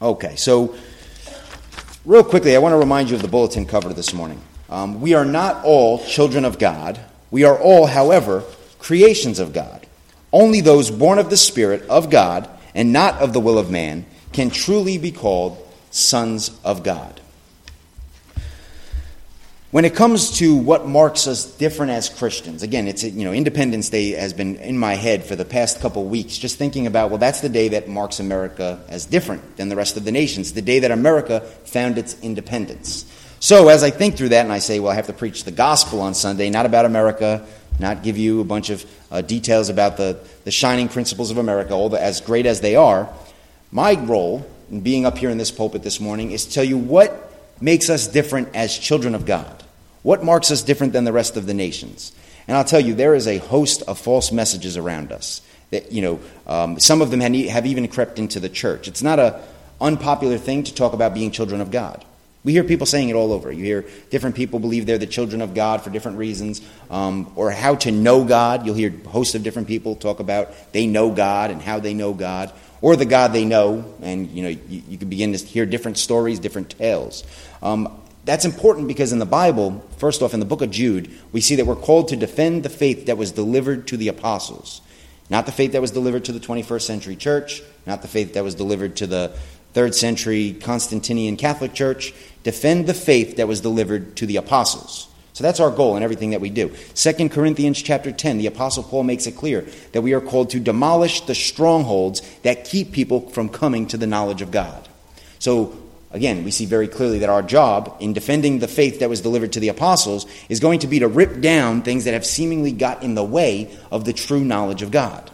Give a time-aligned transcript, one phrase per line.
[0.00, 0.76] Okay, so
[2.04, 4.40] real quickly, I want to remind you of the bulletin cover this morning.
[4.70, 7.00] Um, we are not all children of God.
[7.32, 8.44] We are all, however,
[8.78, 9.86] creations of God.
[10.32, 14.06] Only those born of the Spirit of God and not of the will of man
[14.32, 15.58] can truly be called
[15.90, 17.20] sons of God.
[19.70, 23.90] When it comes to what marks us different as Christians, again, it's you know Independence
[23.90, 27.18] Day has been in my head for the past couple weeks, just thinking about well,
[27.18, 30.62] that's the day that marks America as different than the rest of the nations, the
[30.62, 33.04] day that America found its independence.
[33.40, 35.52] So as I think through that, and I say, well, I have to preach the
[35.52, 37.46] gospel on Sunday, not about America,
[37.78, 41.74] not give you a bunch of uh, details about the, the shining principles of America,
[41.74, 43.06] all as great as they are.
[43.70, 46.78] My role in being up here in this pulpit this morning is to tell you
[46.78, 47.27] what
[47.60, 49.64] makes us different as children of God?
[50.02, 52.12] What marks us different than the rest of the nations?
[52.46, 55.42] And I'll tell you, there is a host of false messages around us.
[55.70, 58.88] That, you know, um, some of them have even crept into the church.
[58.88, 59.34] It's not an
[59.80, 62.04] unpopular thing to talk about being children of God.
[62.44, 63.52] We hear people saying it all over.
[63.52, 67.50] You hear different people believe they're the children of God for different reasons, um, or
[67.50, 68.64] how to know God.
[68.64, 71.92] You'll hear a host of different people talk about they know God and how they
[71.92, 75.44] know God, or the God they know, and you know you, you can begin to
[75.44, 77.24] hear different stories, different tales.
[77.62, 81.40] Um, that's important because in the Bible, first off, in the book of Jude, we
[81.40, 84.82] see that we're called to defend the faith that was delivered to the apostles.
[85.30, 88.44] Not the faith that was delivered to the 21st century church, not the faith that
[88.44, 89.32] was delivered to the
[89.72, 92.12] third century Constantinian Catholic Church.
[92.42, 95.08] Defend the faith that was delivered to the apostles.
[95.38, 96.74] So that's our goal in everything that we do.
[96.96, 100.58] 2 Corinthians chapter 10, the apostle Paul makes it clear that we are called to
[100.58, 104.88] demolish the strongholds that keep people from coming to the knowledge of God.
[105.38, 105.80] So
[106.10, 109.52] again, we see very clearly that our job in defending the faith that was delivered
[109.52, 113.04] to the apostles is going to be to rip down things that have seemingly got
[113.04, 115.30] in the way of the true knowledge of God.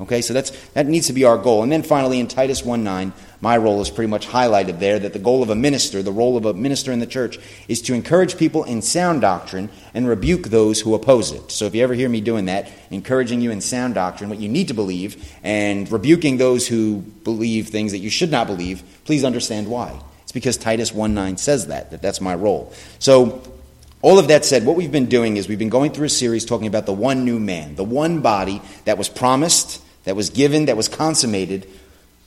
[0.00, 1.62] Okay, so that's, that needs to be our goal.
[1.62, 3.12] And then finally, in Titus 1 9,
[3.42, 6.38] my role is pretty much highlighted there that the goal of a minister, the role
[6.38, 10.44] of a minister in the church, is to encourage people in sound doctrine and rebuke
[10.44, 11.50] those who oppose it.
[11.50, 14.48] So if you ever hear me doing that, encouraging you in sound doctrine, what you
[14.48, 19.22] need to believe, and rebuking those who believe things that you should not believe, please
[19.22, 20.00] understand why.
[20.22, 22.72] It's because Titus 1 9 says that, that that's my role.
[23.00, 23.42] So
[24.00, 26.46] all of that said, what we've been doing is we've been going through a series
[26.46, 30.66] talking about the one new man, the one body that was promised that was given,
[30.66, 31.66] that was consummated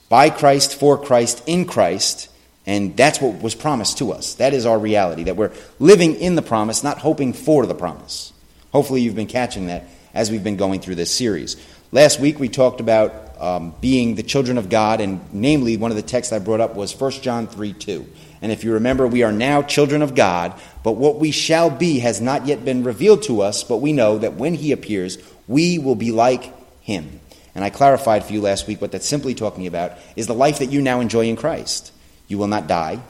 [0.08, 2.28] by Christ, for Christ, in Christ.
[2.66, 4.34] And that's what was promised to us.
[4.34, 8.32] That is our reality, that we're living in the promise, not hoping for the promise.
[8.72, 11.56] Hopefully, you've been catching that as we've been going through this series.
[11.92, 15.96] Last week, we talked about um, being the children of God, and namely, one of
[15.96, 18.06] the texts I brought up was 1 John 3 2.
[18.40, 21.98] And if you remember, we are now children of God, but what we shall be
[22.00, 25.78] has not yet been revealed to us, but we know that when He appears, we
[25.78, 26.52] will be like
[26.82, 27.20] Him
[27.54, 30.58] and I clarified for you last week what that's simply talking about is the life
[30.58, 31.92] that you now enjoy in Christ.
[32.26, 33.00] You will not die.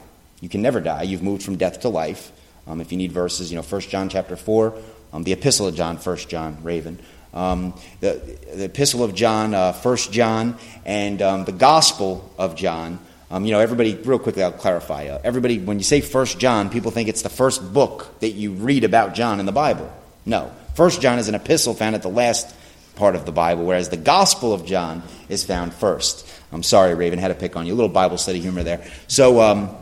[0.41, 1.03] You can never die.
[1.03, 2.31] You've moved from death to life.
[2.67, 4.75] Um, if you need verses, you know, 1 John chapter 4,
[5.13, 6.99] um, the epistle of John, 1 John, Raven.
[7.33, 12.99] Um, the, the epistle of John, uh, 1 John, and um, the gospel of John.
[13.31, 15.07] Um, you know, everybody, real quickly, I'll clarify.
[15.07, 18.51] Uh, everybody, when you say 1 John, people think it's the first book that you
[18.51, 19.91] read about John in the Bible.
[20.25, 20.51] No.
[20.75, 22.53] 1 John is an epistle found at the last
[22.95, 26.27] part of the Bible, whereas the Gospel of John is found first.
[26.51, 27.73] I'm sorry, Raven, had to pick on you.
[27.73, 28.85] A little Bible study humor there.
[29.07, 29.75] So, um,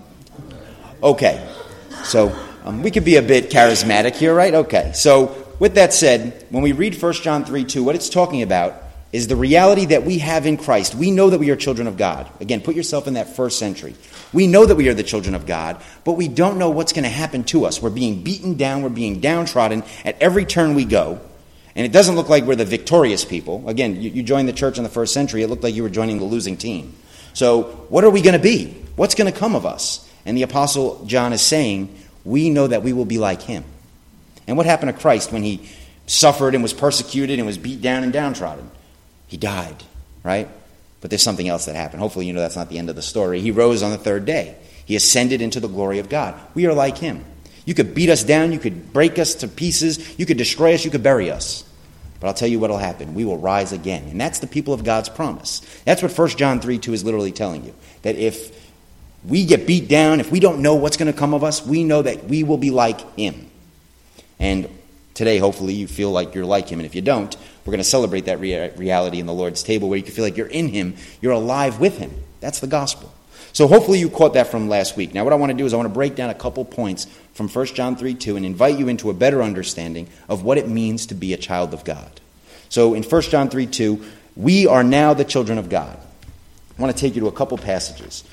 [1.01, 1.47] okay.
[2.03, 4.53] So, um, we could be a bit charismatic here, right?
[4.53, 4.91] Okay.
[4.94, 8.84] So, with that said, when we read 1 John 3 2, what it's talking about
[9.12, 10.95] is the reality that we have in Christ.
[10.95, 12.28] We know that we are children of God.
[12.41, 13.95] Again, put yourself in that first century.
[14.34, 17.03] We know that we are the children of God, but we don't know what's going
[17.03, 17.80] to happen to us.
[17.80, 21.22] We're being beaten down, we're being downtrodden at every turn we go.
[21.75, 23.67] And it doesn't look like we're the victorious people.
[23.67, 25.89] Again, you, you joined the church in the first century, it looked like you were
[25.89, 26.94] joining the losing team.
[27.34, 28.78] So, what are we going to be?
[28.95, 30.07] What's going to come of us?
[30.25, 33.63] And the Apostle John is saying, we know that we will be like him.
[34.47, 35.67] And what happened to Christ when he
[36.06, 38.69] suffered and was persecuted and was beat down and downtrodden?
[39.28, 39.83] He died,
[40.23, 40.47] right?
[41.01, 42.01] But there's something else that happened.
[42.01, 43.41] Hopefully, you know that's not the end of the story.
[43.41, 44.56] He rose on the third day,
[44.86, 46.39] he ascended into the glory of God.
[46.53, 47.25] We are like him.
[47.65, 50.83] You could beat us down, you could break us to pieces, you could destroy us,
[50.83, 51.63] you could bury us.
[52.23, 53.15] But I'll tell you what will happen.
[53.15, 54.03] We will rise again.
[54.07, 55.59] And that's the people of God's promise.
[55.83, 57.73] That's what 1 John 3 2 is literally telling you.
[58.03, 58.71] That if
[59.25, 61.83] we get beat down, if we don't know what's going to come of us, we
[61.83, 63.51] know that we will be like Him.
[64.39, 64.69] And
[65.13, 66.79] today, hopefully, you feel like you're like Him.
[66.79, 67.35] And if you don't,
[67.65, 70.23] we're going to celebrate that rea- reality in the Lord's table where you can feel
[70.23, 72.23] like you're in Him, you're alive with Him.
[72.39, 73.13] That's the gospel.
[73.53, 75.13] So hopefully you caught that from last week.
[75.13, 77.05] Now, what I want to do is I want to break down a couple points
[77.33, 80.67] from 1 John 3 2 and invite you into a better understanding of what it
[80.67, 82.19] means to be a child of God.
[82.69, 84.03] So in 1 John 3 2,
[84.35, 85.97] we are now the children of God.
[86.77, 88.23] I want to take you to a couple passages.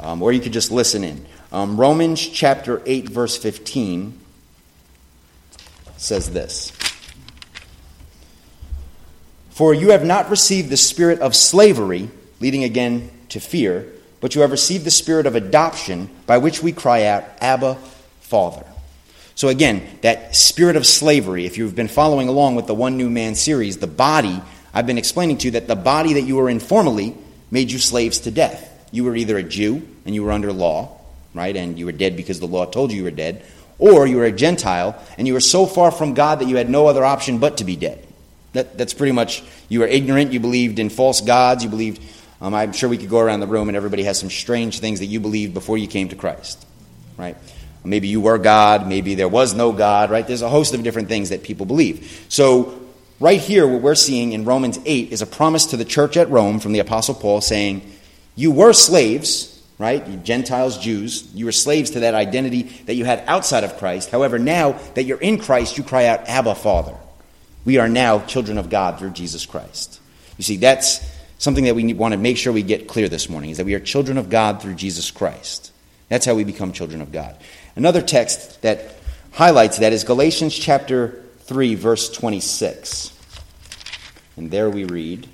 [0.00, 1.26] um, or you could just listen in.
[1.50, 4.18] Um, Romans chapter 8, verse 15
[5.96, 6.70] says this
[9.50, 12.10] For you have not received the spirit of slavery,
[12.40, 16.72] leading again to fear, but you have received the spirit of adoption, by which we
[16.72, 17.76] cry out, Abba,
[18.20, 18.64] Father.
[19.34, 23.08] So, again, that spirit of slavery, if you've been following along with the One New
[23.08, 24.42] Man series, the body,
[24.74, 27.16] I've been explaining to you that the body that you were in formerly
[27.50, 28.64] made you slaves to death.
[28.90, 30.98] You were either a Jew and you were under law,
[31.34, 33.44] right, and you were dead because the law told you you were dead,
[33.78, 36.68] or you were a Gentile and you were so far from God that you had
[36.68, 38.04] no other option but to be dead.
[38.54, 42.02] That, that's pretty much, you were ignorant, you believed in false gods, you believed,
[42.40, 45.00] um, I'm sure we could go around the room and everybody has some strange things
[45.00, 46.64] that you believed before you came to Christ,
[47.16, 47.36] right?
[47.84, 50.26] Maybe you were God, maybe there was no God, right?
[50.26, 52.26] There's a host of different things that people believe.
[52.28, 52.80] So,
[53.18, 56.30] right here, what we're seeing in Romans 8 is a promise to the church at
[56.30, 57.90] Rome from the Apostle Paul saying,
[58.36, 60.06] You were slaves, right?
[60.06, 61.28] You Gentiles, Jews.
[61.34, 64.10] You were slaves to that identity that you had outside of Christ.
[64.10, 66.96] However, now that you're in Christ, you cry out, Abba, Father.
[67.64, 70.00] We are now children of God through Jesus Christ.
[70.36, 71.00] You see, that's
[71.38, 73.74] something that we want to make sure we get clear this morning is that we
[73.74, 75.72] are children of God through Jesus Christ.
[76.08, 77.36] That's how we become children of God.
[77.76, 78.96] Another text that
[79.32, 83.12] highlights that is Galatians chapter 3, verse 26.
[84.36, 85.28] And there we read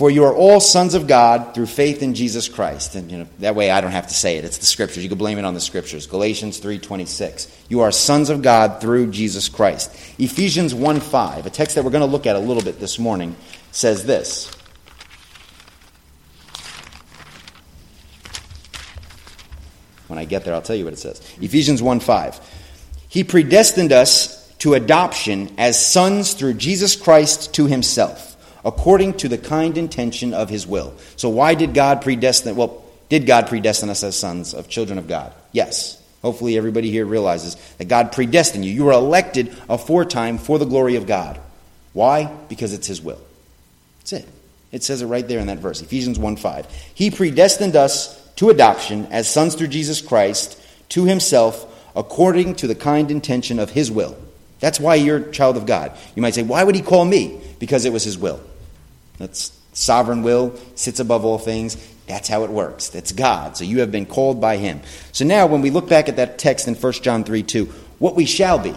[0.00, 2.94] For you are all sons of God through faith in Jesus Christ.
[2.94, 4.46] And you know, that way I don't have to say it.
[4.46, 5.02] It's the scriptures.
[5.02, 6.06] You can blame it on the scriptures.
[6.06, 7.48] Galatians 3:26.
[7.68, 9.94] You are sons of God through Jesus Christ.
[10.18, 13.36] Ephesians 1:5, a text that we're going to look at a little bit this morning,
[13.72, 14.50] says this.
[20.06, 21.20] When I get there, I'll tell you what it says.
[21.42, 22.40] Ephesians 1:5.
[23.10, 28.29] He predestined us to adoption as sons through Jesus Christ to himself
[28.64, 30.94] according to the kind intention of his will.
[31.16, 32.56] So, why did God predestine?
[32.56, 35.32] Well, did God predestine us as sons of children of God?
[35.52, 35.96] Yes.
[36.22, 38.72] Hopefully, everybody here realizes that God predestined you.
[38.72, 41.40] You were elected aforetime for the glory of God.
[41.92, 42.26] Why?
[42.48, 43.20] Because it's his will.
[44.00, 44.28] That's it.
[44.70, 46.66] It says it right there in that verse, Ephesians 1 5.
[46.94, 50.60] He predestined us to adoption as sons through Jesus Christ
[50.90, 51.66] to himself
[51.96, 54.16] according to the kind intention of his will.
[54.60, 55.96] That's why you're a child of God.
[56.14, 57.40] You might say, why would he call me?
[57.58, 58.40] Because it was his will.
[59.20, 61.76] That's sovereign will, sits above all things.
[62.08, 62.88] That's how it works.
[62.88, 63.56] That's God.
[63.56, 64.80] So you have been called by him.
[65.12, 67.66] So now when we look back at that text in 1 John 3 2,
[67.98, 68.74] what we shall be,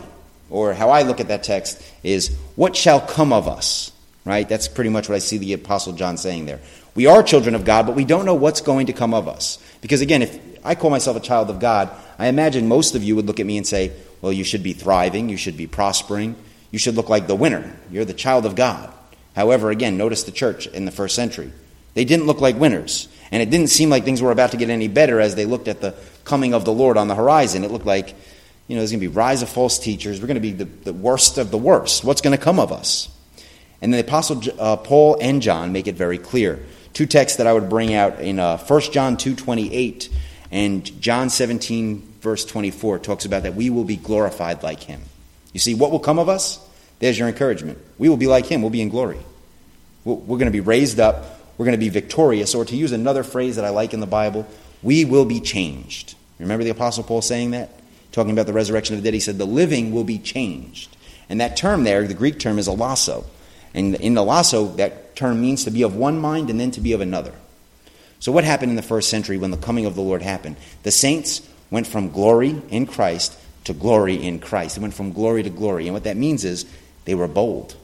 [0.49, 3.91] or how I look at that text, is what shall come of us.
[4.25, 4.47] Right?
[4.47, 6.59] That's pretty much what I see the Apostle John saying there.
[6.95, 9.57] We are children of God, but we don't know what's going to come of us.
[9.81, 11.89] Because again, if I call myself a child of God,
[12.19, 13.91] I imagine most of you would look at me and say,
[14.21, 16.35] well, you should be thriving, you should be prospering,
[16.71, 17.75] you should look like the winner.
[17.91, 18.93] You're the child of God.
[19.35, 21.51] However, again, notice the church in the first century.
[21.93, 23.07] They didn't look like winners.
[23.31, 25.67] And it didn't seem like things were about to get any better as they looked
[25.67, 27.63] at the coming of the Lord on the horizon.
[27.63, 28.09] It looked like,
[28.67, 30.21] you know, there's going to be rise of false teachers.
[30.21, 32.03] We're going to be the, the worst of the worst.
[32.03, 33.09] What's going to come of us?
[33.81, 36.63] And the Apostle uh, Paul and John make it very clear.
[36.93, 40.13] Two texts that I would bring out in uh, 1 John 2.28
[40.51, 45.01] and John 17, verse 24, talks about that we will be glorified like him.
[45.51, 46.62] You see, what will come of us?
[47.03, 47.79] There's your encouragement.
[47.97, 48.61] We will be like him.
[48.61, 49.19] We'll be in glory.
[50.05, 51.37] We're going to be raised up.
[51.57, 52.55] We're going to be victorious.
[52.55, 54.47] Or to use another phrase that I like in the Bible,
[54.81, 56.15] we will be changed.
[56.39, 57.71] Remember the Apostle Paul saying that?
[58.13, 60.95] Talking about the resurrection of the dead, he said, the living will be changed.
[61.27, 63.25] And that term there, the Greek term is allasso.
[63.73, 66.93] And in allasso, that term means to be of one mind and then to be
[66.93, 67.33] of another.
[68.21, 70.55] So, what happened in the first century when the coming of the Lord happened?
[70.83, 74.75] The saints went from glory in Christ to glory in Christ.
[74.75, 75.87] They went from glory to glory.
[75.87, 76.65] And what that means is
[77.05, 77.75] they were bold,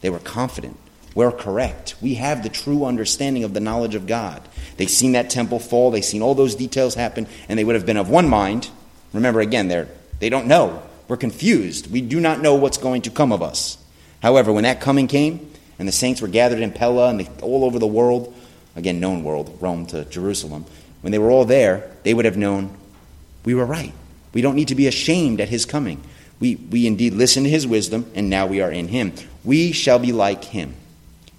[0.00, 0.76] they were confident.
[1.14, 1.94] We're correct.
[2.02, 4.42] We have the true understanding of the knowledge of God.
[4.76, 7.86] They've seen that temple fall, they've seen all those details happen, and they would have
[7.86, 8.68] been of one mind.
[9.12, 9.86] Remember, again, they're,
[10.18, 10.82] they don't know.
[11.06, 11.90] We're confused.
[11.92, 13.78] We do not know what's going to come of us.
[14.22, 17.64] However, when that coming came, and the saints were gathered in Pella and they, all
[17.64, 18.34] over the world,
[18.76, 20.64] again, known world, Rome to Jerusalem,
[21.02, 22.76] when they were all there, they would have known
[23.44, 23.92] we were right.
[24.32, 26.02] We don't need to be ashamed at his coming.
[26.40, 29.12] We, we indeed listen to his wisdom, and now we are in him.
[29.44, 30.74] We shall be like him.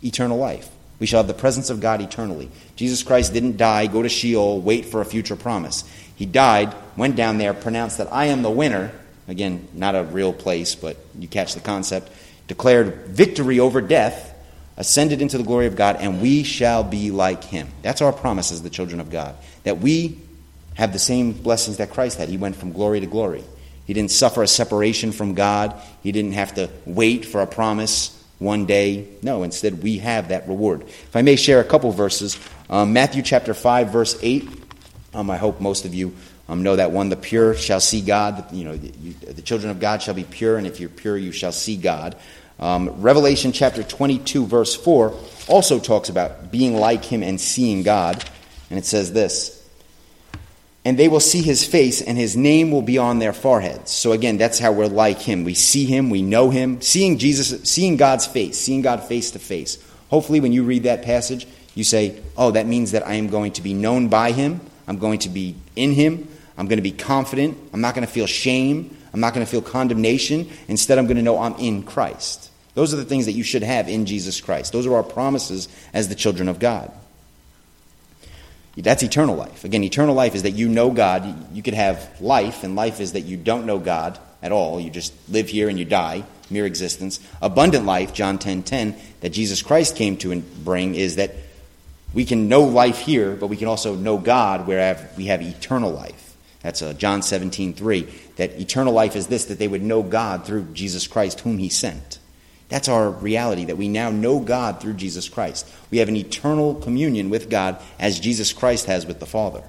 [0.04, 0.70] Eternal life.
[1.00, 2.50] We shall have the presence of God eternally.
[2.76, 5.84] Jesus Christ didn't die, go to Sheol, wait for a future promise.
[6.16, 8.92] He died, went down there, pronounced that I am the winner.
[9.28, 12.12] Again, not a real place, but you catch the concept.
[12.48, 14.34] Declared victory over death,
[14.78, 17.68] ascended into the glory of God, and we shall be like him.
[17.82, 19.36] That's our promise as the children of God.
[19.64, 20.20] That we
[20.76, 22.30] have the same blessings that Christ had.
[22.30, 23.44] He went from glory to glory.
[23.86, 25.80] He didn't suffer a separation from God.
[26.02, 29.08] He didn't have to wait for a promise one day.
[29.22, 30.82] No, instead, we have that reward.
[30.84, 32.40] If I may share a couple verses,
[32.70, 34.50] um, Matthew chapter 5, verse 8.
[35.14, 36.14] Um, I hope most of you
[36.50, 37.10] um, know that one.
[37.10, 38.52] The pure shall see God.
[38.52, 41.32] You know, you, the children of God shall be pure, and if you're pure, you
[41.32, 42.16] shall see God.
[42.60, 45.14] Um, Revelation chapter 22, verse 4,
[45.48, 48.24] also talks about being like him and seeing God.
[48.70, 49.55] And it says this
[50.86, 53.92] And they will see his face, and his name will be on their foreheads.
[53.92, 55.44] So again, that's how we're like him.
[55.44, 56.80] We see him, we know him.
[56.80, 59.80] Seeing Jesus, seeing God's face, seeing God face to face.
[60.10, 63.54] Hopefully, when you read that passage, you say, Oh, that means that I am going
[63.54, 64.62] to be known by him.
[64.88, 66.28] I'm going to be in him.
[66.58, 67.58] I'm going to be confident.
[67.74, 68.96] I'm not going to feel shame.
[69.12, 70.50] I'm not going to feel condemnation.
[70.68, 72.52] Instead, I'm going to know I'm in Christ.
[72.76, 74.74] Those are the things that you should have in Jesus Christ.
[74.74, 76.92] Those are our promises as the children of God.
[78.78, 79.64] That's eternal life.
[79.64, 81.54] Again, eternal life is that you know God.
[81.54, 84.80] You could have life, and life is that you don't know God at all.
[84.80, 87.20] You just live here and you die, mere existence.
[87.42, 91.36] Abundant life, John 10 10, that Jesus Christ came to bring is that
[92.14, 95.92] we can know life here, but we can also know God where we have eternal
[95.92, 96.36] life.
[96.62, 98.02] That's uh, John 17, 3.
[98.38, 101.70] That eternal life is this, that they would know God through Jesus Christ, whom he
[101.70, 102.20] sent.
[102.70, 105.72] That's our reality, that we now know God through Jesus Christ.
[105.92, 109.64] We have an eternal communion with God as Jesus Christ has with the Father.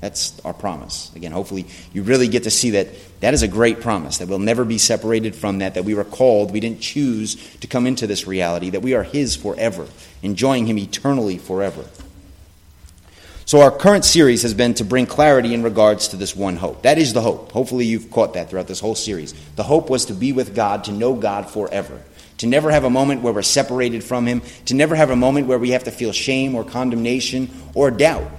[0.00, 1.14] That's our promise.
[1.14, 2.88] Again, hopefully you really get to see that
[3.20, 6.04] that is a great promise, that we'll never be separated from that, that we were
[6.04, 9.86] called, we didn't choose to come into this reality, that we are His forever,
[10.22, 11.84] enjoying Him eternally forever.
[13.44, 16.82] So, our current series has been to bring clarity in regards to this one hope.
[16.82, 17.50] That is the hope.
[17.52, 19.34] Hopefully, you've caught that throughout this whole series.
[19.56, 22.00] The hope was to be with God, to know God forever,
[22.40, 25.46] to never have a moment where we're separated from Him, to never have a moment
[25.46, 28.30] where we have to feel shame or condemnation or doubt.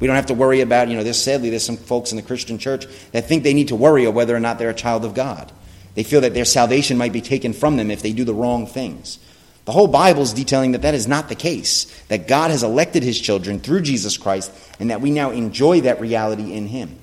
[0.00, 2.22] We don't have to worry about, you know, there's sadly, there's some folks in the
[2.22, 5.04] Christian church that think they need to worry of whether or not they're a child
[5.04, 5.52] of God.
[5.94, 8.66] They feel that their salvation might be taken from them if they do the wrong
[8.66, 9.18] things.
[9.66, 13.02] The whole Bible is detailing that that is not the case, that God has elected
[13.02, 14.50] his children through Jesus Christ,
[14.80, 16.96] and that we now enjoy that reality in him.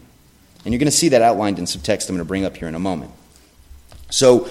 [0.66, 2.58] And you're going to see that outlined in some text I'm going to bring up
[2.58, 3.12] here in a moment.
[4.10, 4.50] So,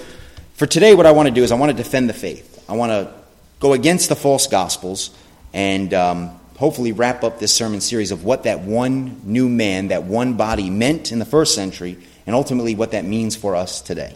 [0.53, 2.63] for today, what I want to do is I want to defend the faith.
[2.69, 3.13] I want to
[3.59, 5.09] go against the false gospels
[5.53, 10.03] and um, hopefully wrap up this sermon series of what that one new man, that
[10.03, 14.15] one body meant in the first century, and ultimately what that means for us today.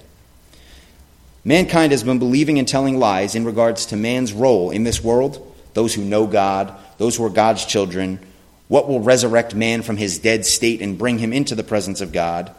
[1.43, 5.55] Mankind has been believing and telling lies in regards to man's role in this world,
[5.73, 8.19] those who know God, those who are God's children,
[8.67, 12.11] what will resurrect man from his dead state and bring him into the presence of
[12.11, 12.53] God,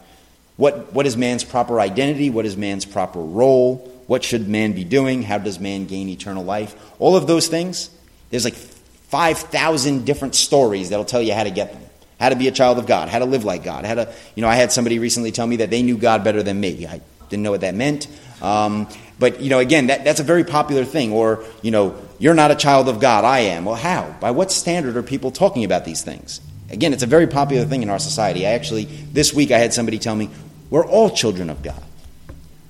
[0.59, 3.77] what, what is man's proper identity, what is man's proper role,
[4.09, 6.75] what should man be doing, how does man gain eternal life.
[6.99, 7.91] All of those things,
[8.31, 11.83] there's like 5,000 different stories that'll tell you how to get them.
[12.19, 14.43] How to be a child of God, how to live like God, how to, you
[14.43, 16.85] know, I had somebody recently tell me that they knew God better than me.
[16.89, 18.09] I didn't know what that meant.
[18.43, 18.89] Um,
[19.21, 21.13] but, you know, again, that, that's a very popular thing.
[21.13, 23.65] Or, you know, you're not a child of God, I am.
[23.65, 24.17] Well, how?
[24.21, 26.41] By what standard are people talking about these things?
[26.71, 28.47] Again, it's a very popular thing in our society.
[28.47, 30.29] I actually, this week, I had somebody tell me,
[30.71, 31.83] we're all children of God.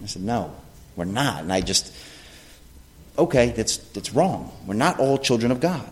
[0.02, 0.55] I said, no,
[0.97, 1.43] we're not.
[1.43, 1.93] And I just,
[3.19, 4.52] okay, that's, that's wrong.
[4.67, 5.90] We're not all children of God.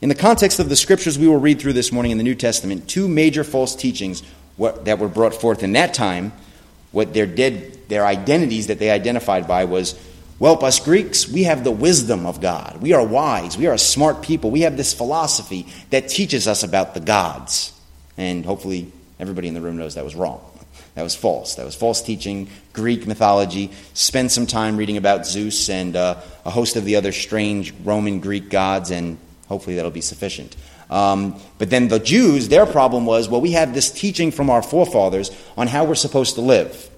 [0.00, 2.34] In the context of the scriptures we will read through this morning in the New
[2.34, 4.22] Testament, two major false teachings
[4.58, 6.32] that were brought forth in that time
[6.90, 9.98] what their dead, their identities that they identified by was,
[10.38, 12.80] well, us Greeks, we have the wisdom of God.
[12.80, 13.58] We are wise.
[13.58, 14.50] We are a smart people.
[14.50, 17.78] We have this philosophy that teaches us about the gods.
[18.16, 20.40] And hopefully everybody in the room knows that was wrong.
[20.98, 21.54] That was false.
[21.54, 23.70] That was false teaching, Greek mythology.
[23.94, 28.18] Spend some time reading about Zeus and uh, a host of the other strange Roman
[28.18, 30.56] Greek gods, and hopefully that'll be sufficient.
[30.90, 34.60] Um, but then the Jews, their problem was, well, we have this teaching from our
[34.60, 36.90] forefathers on how we're supposed to live.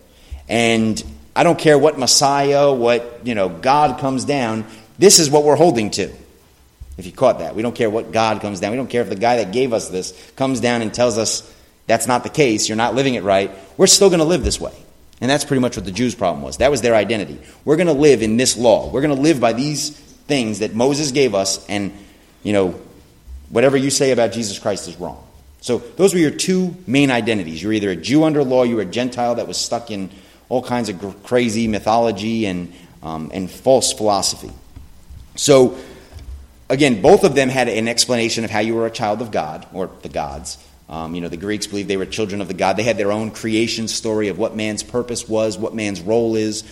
[0.48, 1.04] And
[1.36, 4.64] I don't care what Messiah, what, you know, God comes down,
[4.98, 6.10] this is what we're holding to.
[6.96, 7.54] If you caught that.
[7.54, 8.70] We don't care what God comes down.
[8.70, 11.54] We don't care if the guy that gave us this comes down and tells us
[11.90, 13.50] that's not the case, you're not living it right.
[13.76, 14.72] We're still going to live this way.
[15.20, 16.56] And that's pretty much what the Jews' problem was.
[16.56, 17.38] That was their identity.
[17.64, 18.90] We're going to live in this law.
[18.90, 21.92] We're going to live by these things that Moses gave us, and,
[22.42, 22.80] you know,
[23.50, 25.22] Whatever you say about Jesus Christ is wrong.
[25.60, 27.62] So those were your two main identities.
[27.62, 30.08] You're either a Jew under law, you were a Gentile that was stuck in
[30.48, 34.52] all kinds of crazy mythology and, um, and false philosophy.
[35.34, 35.76] So,
[36.68, 39.66] again, both of them had an explanation of how you were a child of God,
[39.72, 40.56] or the gods.
[40.90, 42.76] Um, you know, the Greeks believed they were children of the God.
[42.76, 46.64] They had their own creation story of what man's purpose was, what man's role is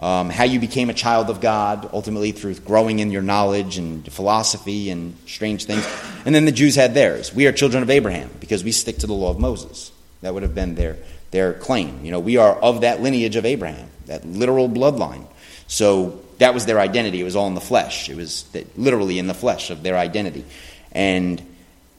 [0.00, 4.10] um, how you became a child of God, ultimately through growing in your knowledge and
[4.12, 5.86] philosophy and strange things.
[6.24, 7.34] And then the Jews had theirs.
[7.34, 9.90] We are children of Abraham because we stick to the law of Moses.
[10.20, 10.96] That would have been their,
[11.32, 12.04] their claim.
[12.04, 15.26] You know, we are of that lineage of Abraham, that literal bloodline.
[15.66, 17.20] So that was their identity.
[17.20, 18.08] It was all in the flesh.
[18.08, 18.44] It was
[18.76, 20.44] literally in the flesh of their identity.
[20.92, 21.42] And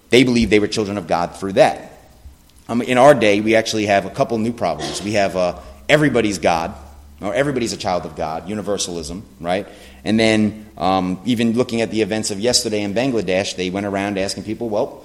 [0.09, 1.99] they believed they were children of God through that.
[2.67, 5.01] Um, in our day, we actually have a couple new problems.
[5.01, 6.73] We have uh, everybody's God,
[7.21, 9.67] or everybody's a child of God, universalism, right?
[10.03, 14.17] And then, um, even looking at the events of yesterday in Bangladesh, they went around
[14.17, 15.03] asking people, well,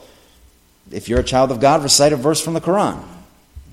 [0.91, 3.03] if you're a child of God, recite a verse from the Quran.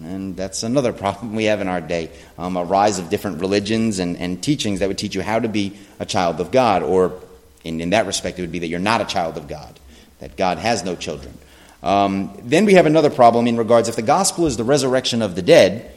[0.02, 4.00] And that's another problem we have in our day um, a rise of different religions
[4.00, 7.20] and, and teachings that would teach you how to be a child of God, or
[7.64, 9.80] in, in that respect, it would be that you're not a child of God,
[10.22, 11.38] that God has no children.
[11.84, 15.36] Um, then we have another problem in regards if the gospel is the resurrection of
[15.36, 15.92] the dead,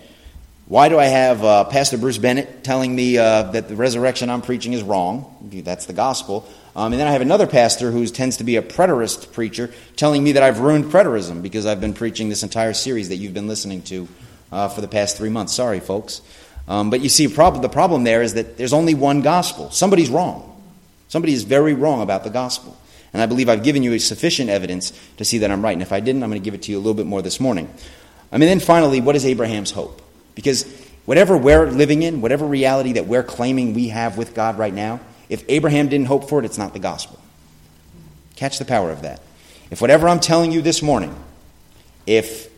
[0.66, 4.40] why do I have uh, Pastor Bruce Bennett telling me uh, that the resurrection I'm
[4.40, 5.30] preaching is wrong?
[5.62, 6.48] That's the gospel.
[6.74, 10.24] Um, and then I have another pastor who tends to be a preterist preacher telling
[10.24, 13.46] me that I've ruined preterism because I've been preaching this entire series that you've been
[13.46, 14.08] listening to
[14.50, 15.52] uh, for the past three months.
[15.52, 16.22] Sorry, folks.
[16.66, 19.70] Um, but you see, prob- the problem there is that there's only one gospel.
[19.70, 20.50] Somebody's wrong.
[21.08, 22.76] Somebody is very wrong about the gospel.
[23.14, 25.72] And I believe I've given you sufficient evidence to see that I'm right.
[25.72, 27.22] And if I didn't, I'm going to give it to you a little bit more
[27.22, 27.72] this morning.
[28.32, 30.02] I mean, then finally, what is Abraham's hope?
[30.34, 30.64] Because
[31.04, 35.00] whatever we're living in, whatever reality that we're claiming we have with God right now,
[35.28, 37.20] if Abraham didn't hope for it, it's not the gospel.
[38.36, 39.22] Catch the power of that.
[39.70, 41.14] If whatever I'm telling you this morning,
[42.06, 42.50] if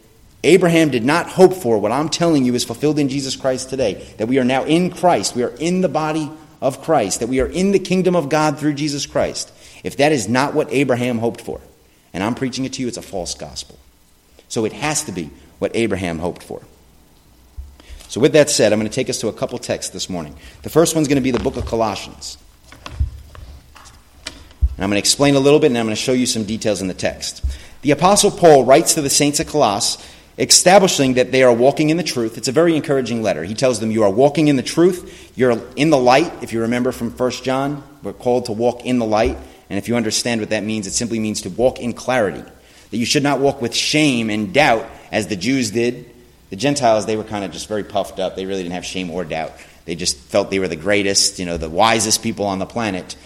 [0.42, 4.06] Abraham did not hope for what I'm telling you is fulfilled in Jesus Christ today,
[4.16, 7.40] that we are now in Christ, we are in the body of Christ, that we
[7.40, 9.52] are in the kingdom of God through Jesus Christ,
[9.84, 11.60] if that is not what Abraham hoped for,
[12.12, 13.78] and I'm preaching it to you, it's a false gospel.
[14.48, 16.62] So it has to be what Abraham hoped for.
[18.08, 20.36] So, with that said, I'm going to take us to a couple texts this morning.
[20.62, 22.38] The first one's going to be the book of Colossians.
[23.74, 26.44] And I'm going to explain a little bit and I'm going to show you some
[26.44, 27.44] details in the text.
[27.82, 30.04] The Apostle Paul writes to the saints at Colossus,
[30.38, 32.36] establishing that they are walking in the truth.
[32.36, 33.42] It's a very encouraging letter.
[33.42, 35.32] He tells them, You are walking in the truth.
[35.34, 36.32] You're in the light.
[36.42, 39.38] If you remember from 1 John, we're called to walk in the light.
[39.68, 42.44] And if you understand what that means, it simply means to walk in clarity.
[42.90, 46.12] That you should not walk with shame and doubt as the Jews did
[46.50, 48.36] the Gentiles, they were kind of just very puffed up.
[48.36, 49.52] They really didn't have shame or doubt.
[49.84, 53.16] They just felt they were the greatest, you know, the wisest people on the planet.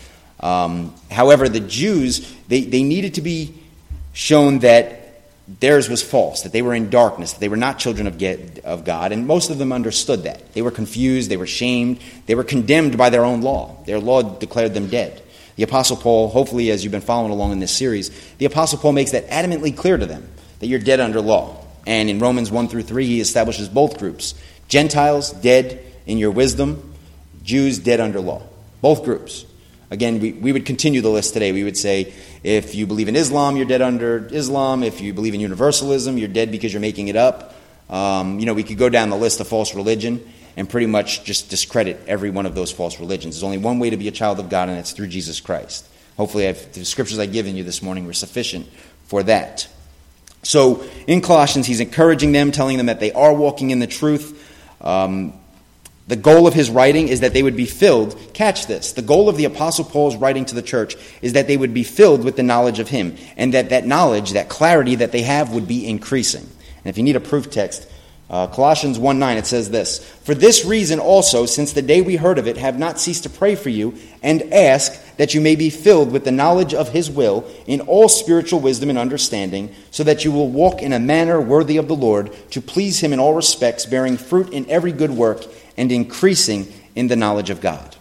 [0.40, 3.54] Um, however, the Jews, they, they needed to be
[4.12, 4.96] shown that
[5.60, 8.84] theirs was false, that they were in darkness, that they were not children of, of
[8.84, 10.54] God, and most of them understood that.
[10.54, 13.76] They were confused, they were shamed, they were condemned by their own law.
[13.84, 15.20] Their law declared them dead.
[15.60, 18.92] The Apostle Paul, hopefully, as you've been following along in this series, the Apostle Paul
[18.92, 20.26] makes that adamantly clear to them
[20.58, 21.62] that you're dead under law.
[21.86, 24.32] And in Romans 1 through 3, he establishes both groups
[24.68, 26.94] Gentiles, dead in your wisdom,
[27.42, 28.42] Jews, dead under law.
[28.80, 29.44] Both groups.
[29.90, 31.52] Again, we, we would continue the list today.
[31.52, 34.82] We would say if you believe in Islam, you're dead under Islam.
[34.82, 37.54] If you believe in universalism, you're dead because you're making it up.
[37.90, 41.24] Um, you know, we could go down the list of false religion and pretty much
[41.24, 43.36] just discredit every one of those false religions.
[43.36, 45.86] There's only one way to be a child of God, and it's through Jesus Christ.
[46.16, 48.68] Hopefully, I've, the scriptures I've given you this morning were sufficient
[49.06, 49.68] for that.
[50.42, 54.36] So in Colossians, he's encouraging them, telling them that they are walking in the truth.
[54.80, 55.34] Um,
[56.08, 58.18] the goal of his writing is that they would be filled.
[58.34, 58.92] Catch this.
[58.92, 61.84] The goal of the Apostle Paul's writing to the church is that they would be
[61.84, 65.52] filled with the knowledge of him, and that that knowledge, that clarity that they have,
[65.52, 66.42] would be increasing.
[66.42, 67.86] And if you need a proof text,
[68.30, 72.14] uh, Colossians 1 9, it says this For this reason also, since the day we
[72.14, 75.56] heard of it, have not ceased to pray for you and ask that you may
[75.56, 80.04] be filled with the knowledge of his will in all spiritual wisdom and understanding, so
[80.04, 83.18] that you will walk in a manner worthy of the Lord, to please him in
[83.18, 85.44] all respects, bearing fruit in every good work
[85.76, 87.96] and increasing in the knowledge of God.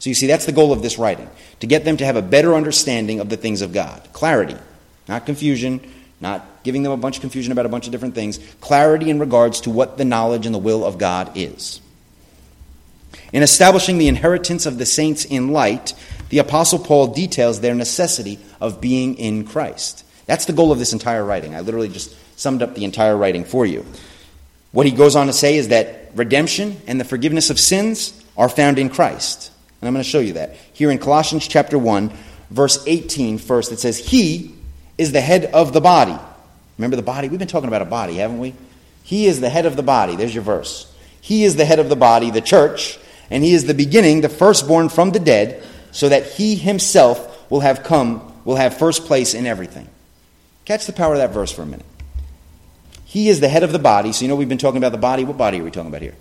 [0.00, 2.22] So you see, that's the goal of this writing to get them to have a
[2.22, 4.08] better understanding of the things of God.
[4.12, 4.56] Clarity,
[5.06, 5.80] not confusion
[6.20, 9.18] not giving them a bunch of confusion about a bunch of different things, clarity in
[9.18, 11.80] regards to what the knowledge and the will of God is.
[13.32, 15.94] In establishing the inheritance of the saints in light,
[16.30, 20.04] the Apostle Paul details their necessity of being in Christ.
[20.26, 21.54] That's the goal of this entire writing.
[21.54, 23.84] I literally just summed up the entire writing for you.
[24.72, 28.48] What he goes on to say is that redemption and the forgiveness of sins are
[28.48, 29.50] found in Christ.
[29.80, 30.56] And I'm going to show you that.
[30.72, 32.12] Here in Colossians chapter 1,
[32.50, 34.54] verse 18, first, it says, He
[34.98, 36.18] is the head of the body.
[36.76, 37.28] Remember the body?
[37.28, 38.54] We've been talking about a body, haven't we?
[39.04, 40.16] He is the head of the body.
[40.16, 40.92] There's your verse.
[41.20, 42.98] He is the head of the body, the church,
[43.30, 47.60] and he is the beginning, the firstborn from the dead, so that he himself will
[47.60, 49.88] have come, will have first place in everything.
[50.64, 51.86] Catch the power of that verse for a minute.
[53.04, 54.12] He is the head of the body.
[54.12, 55.24] So, you know, we've been talking about the body.
[55.24, 56.14] What body are we talking about here?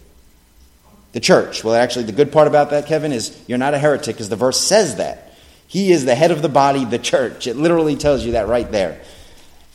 [1.11, 1.63] The church.
[1.63, 4.37] Well, actually, the good part about that, Kevin, is you're not a heretic because the
[4.37, 5.26] verse says that.
[5.67, 7.45] He is the head of the body, the church.
[7.45, 9.01] It literally tells you that right there.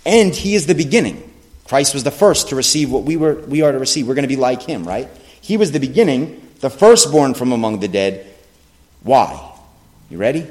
[0.05, 1.31] And he is the beginning.
[1.67, 4.09] Christ was the first to receive what we, were, we are to receive.
[4.09, 5.09] We're going to be like him, right?
[5.41, 8.27] He was the beginning, the firstborn from among the dead.
[9.03, 9.53] Why?
[10.11, 10.47] You ready?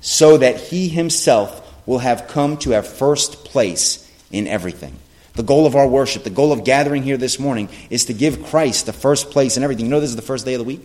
[0.00, 4.96] So that he himself will have come to have first place in everything.
[5.34, 8.44] The goal of our worship, the goal of gathering here this morning, is to give
[8.46, 9.86] Christ the first place in everything.
[9.86, 10.80] You know, this is the first day of the week?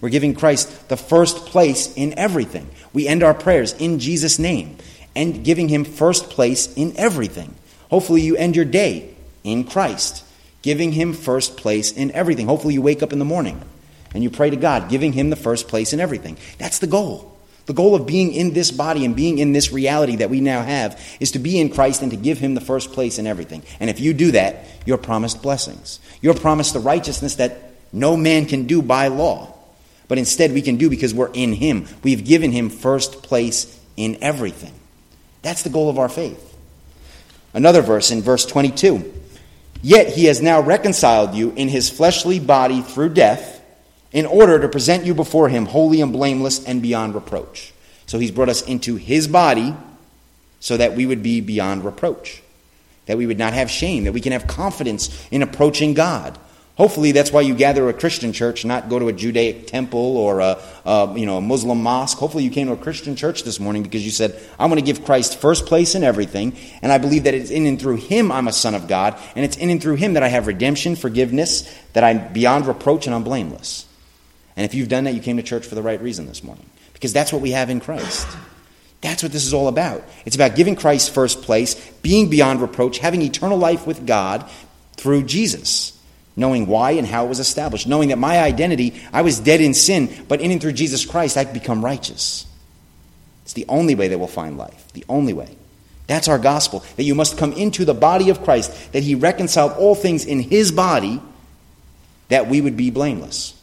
[0.00, 2.68] We're giving Christ the first place in everything.
[2.92, 4.76] We end our prayers in Jesus' name
[5.16, 7.54] and giving him first place in everything.
[7.90, 10.24] Hopefully, you end your day in Christ,
[10.62, 12.46] giving him first place in everything.
[12.46, 13.62] Hopefully, you wake up in the morning
[14.12, 16.36] and you pray to God, giving him the first place in everything.
[16.58, 17.34] That's the goal.
[17.66, 20.62] The goal of being in this body and being in this reality that we now
[20.62, 23.62] have is to be in Christ and to give Him the first place in everything.
[23.80, 25.98] And if you do that, you're promised blessings.
[26.20, 29.53] You're promised the righteousness that no man can do by law,
[30.14, 31.88] but instead we can do because we're in Him.
[32.04, 34.72] We've given Him first place in everything.
[35.42, 36.56] That's the goal of our faith.
[37.52, 39.12] Another verse in verse 22
[39.82, 43.60] Yet He has now reconciled you in His fleshly body through death
[44.12, 47.74] in order to present you before him holy and blameless and beyond reproach.
[48.06, 49.74] So he's brought us into his body
[50.60, 52.40] so that we would be beyond reproach,
[53.06, 56.38] that we would not have shame, that we can have confidence in approaching God.
[56.76, 60.40] Hopefully, that's why you gather a Christian church, not go to a Judaic temple or
[60.40, 62.18] a, a, you know, a Muslim mosque.
[62.18, 64.84] Hopefully, you came to a Christian church this morning because you said, I want to
[64.84, 68.32] give Christ first place in everything, and I believe that it's in and through Him
[68.32, 70.96] I'm a son of God, and it's in and through Him that I have redemption,
[70.96, 73.86] forgiveness, that I'm beyond reproach, and I'm blameless.
[74.56, 76.68] And if you've done that, you came to church for the right reason this morning.
[76.92, 78.26] Because that's what we have in Christ.
[79.00, 80.02] That's what this is all about.
[80.24, 84.48] It's about giving Christ first place, being beyond reproach, having eternal life with God
[84.96, 85.93] through Jesus,
[86.36, 89.74] knowing why and how it was established, knowing that my identity, I was dead in
[89.74, 92.46] sin, but in and through Jesus Christ, I've become righteous.
[93.44, 94.92] It's the only way that we'll find life.
[94.94, 95.56] The only way.
[96.06, 96.84] That's our gospel.
[96.96, 100.40] That you must come into the body of Christ, that He reconciled all things in
[100.40, 101.20] His body,
[102.28, 103.60] that we would be blameless.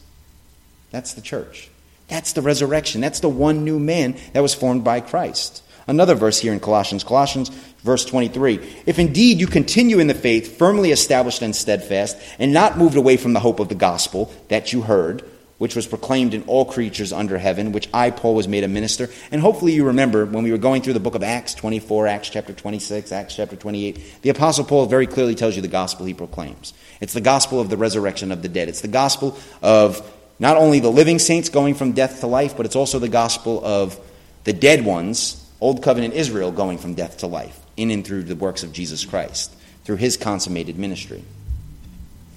[0.91, 1.69] That's the church.
[2.07, 3.01] That's the resurrection.
[3.01, 5.63] That's the one new man that was formed by Christ.
[5.87, 7.49] Another verse here in Colossians, Colossians
[7.83, 8.83] verse 23.
[8.85, 13.17] If indeed you continue in the faith, firmly established and steadfast, and not moved away
[13.17, 15.23] from the hope of the gospel that you heard,
[15.61, 19.11] which was proclaimed in all creatures under heaven, which I, Paul, was made a minister.
[19.31, 22.29] And hopefully you remember when we were going through the book of Acts 24, Acts
[22.29, 26.15] chapter 26, Acts chapter 28, the Apostle Paul very clearly tells you the gospel he
[26.15, 26.73] proclaims.
[26.99, 28.69] It's the gospel of the resurrection of the dead.
[28.69, 30.01] It's the gospel of
[30.39, 33.63] not only the living saints going from death to life, but it's also the gospel
[33.63, 33.99] of
[34.43, 38.35] the dead ones, Old Covenant Israel, going from death to life, in and through the
[38.35, 39.53] works of Jesus Christ,
[39.83, 41.23] through his consummated ministry.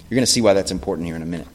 [0.09, 1.49] You're going to see why that's important here in a minute.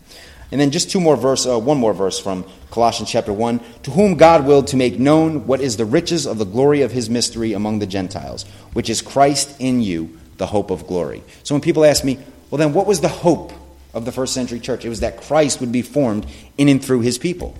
[0.51, 3.59] And then just two more verse, uh, one more verse from Colossians chapter 1.
[3.83, 6.91] To whom God willed to make known what is the riches of the glory of
[6.91, 11.23] his mystery among the Gentiles, which is Christ in you, the hope of glory.
[11.43, 12.17] So when people ask me,
[12.49, 13.53] well, then what was the hope
[13.93, 14.85] of the first century church.
[14.85, 16.25] It was that Christ would be formed
[16.57, 17.55] in and through his people.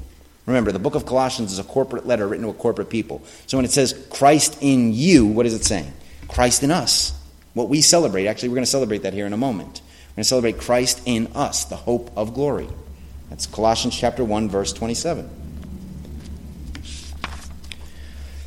[0.45, 3.21] Remember, the book of Colossians is a corporate letter written to a corporate people.
[3.45, 5.93] So when it says Christ in you, what is it saying?
[6.29, 7.13] Christ in us.
[7.53, 8.27] What we celebrate.
[8.27, 9.81] Actually, we're going to celebrate that here in a moment.
[10.11, 12.69] We're going to celebrate Christ in us, the hope of glory.
[13.29, 15.29] That's Colossians chapter 1 verse 27.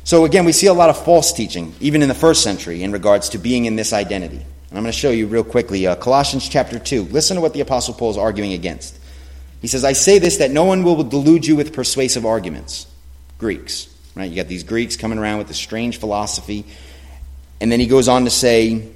[0.03, 2.91] So again, we see a lot of false teaching even in the first century in
[2.91, 4.37] regards to being in this identity.
[4.37, 7.03] And I'm going to show you real quickly uh, Colossians chapter 2.
[7.03, 8.99] Listen to what the Apostle Paul is arguing against.
[9.61, 12.87] He says, I say this that no one will delude you with persuasive arguments.
[13.37, 14.29] Greeks, right?
[14.29, 16.65] You got these Greeks coming around with this strange philosophy.
[17.63, 18.89] And then he goes on to say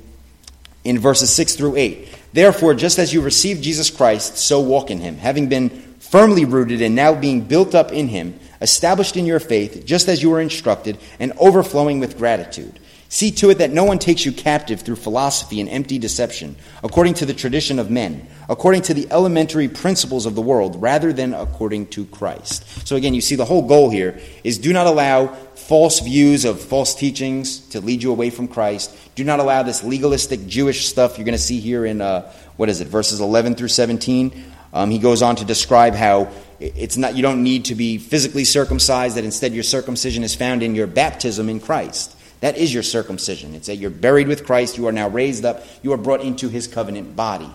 [0.84, 5.00] in verses 6 through 8 Therefore, just as you received Jesus Christ, so walk in
[5.00, 9.40] him, having been firmly rooted and now being built up in him, established in your
[9.40, 12.78] faith, just as you were instructed, and overflowing with gratitude.
[13.08, 17.14] See to it that no one takes you captive through philosophy and empty deception, according
[17.16, 21.34] to the tradition of men, according to the elementary principles of the world, rather than
[21.34, 22.86] according to Christ.
[22.86, 26.62] So again, you see the whole goal here is do not allow false views of
[26.62, 28.96] false teachings to lead you away from Christ.
[29.16, 32.70] Do not allow this legalistic Jewish stuff you're going to see here in, uh, what
[32.70, 34.46] is it, verses 11 through 17.
[34.72, 38.46] Um, he goes on to describe how it's not, you don't need to be physically
[38.46, 42.16] circumcised, that instead your circumcision is found in your baptism in Christ.
[42.40, 43.54] That is your circumcision.
[43.54, 46.48] It's that you're buried with Christ, you are now raised up, you are brought into
[46.48, 47.50] his covenant body.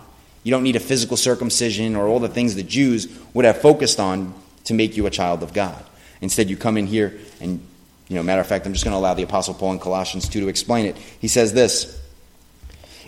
[0.45, 3.99] You don't need a physical circumcision or all the things the Jews would have focused
[3.99, 5.83] on to make you a child of God.
[6.21, 7.67] Instead, you come in here and,
[8.09, 10.29] you know, matter of fact, I'm just going to allow the Apostle Paul in Colossians
[10.29, 10.97] 2 to explain it.
[10.97, 12.01] He says this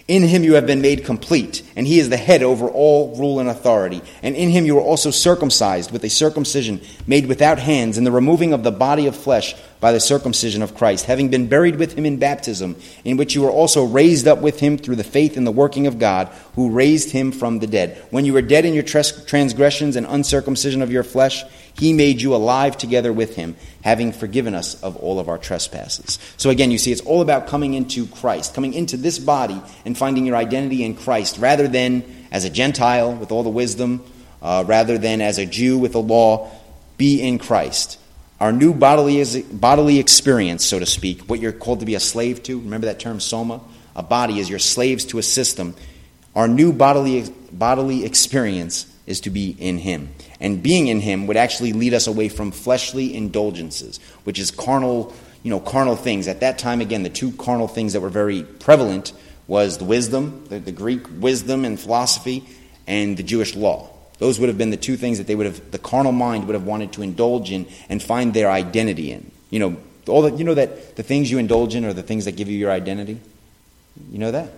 [0.09, 3.41] In him you have been made complete, and he is the head over all rule
[3.41, 4.03] and authority.
[4.23, 8.13] And in him you were also circumcised with a circumcision made without hands, in the
[8.13, 11.93] removing of the body of flesh by the circumcision of Christ, having been buried with
[11.99, 15.37] him in baptism, in which you were also raised up with him through the faith
[15.37, 18.03] in the working of God, who raised him from the dead.
[18.11, 22.35] When you were dead in your transgressions and uncircumcision of your flesh, he made you
[22.35, 26.19] alive together with him, having forgiven us of all of our trespasses.
[26.37, 29.99] So again, you see, it's all about coming into Christ, coming into this body and
[29.99, 34.05] finding your identity in Christ, rather than as a Gentile with all the wisdom,
[34.41, 36.51] uh, rather than as a Jew with the law.
[36.97, 37.99] Be in Christ.
[38.41, 42.43] Our new bodily, bodily experience, so to speak, what you're called to be a slave
[42.45, 43.61] to, remember that term, soma?
[43.97, 45.75] A body is your slaves to a system.
[46.35, 50.15] Our new bodily, bodily experience is to be in Him.
[50.41, 55.15] And being in Him would actually lead us away from fleshly indulgences, which is carnal,
[55.43, 56.29] you know, carnal things.
[56.29, 59.13] At that time, again, the two carnal things that were very prevalent
[59.47, 62.45] was the wisdom, the, the Greek wisdom and philosophy,
[62.87, 63.91] and the Jewish law.
[64.19, 66.55] Those would have been the two things that they would have, the carnal mind would
[66.55, 69.31] have wanted to indulge in and find their identity in.
[69.51, 69.77] You know,
[70.09, 72.49] all the, you know that the things you indulge in are the things that give
[72.49, 73.21] you your identity.
[74.11, 74.51] You know that.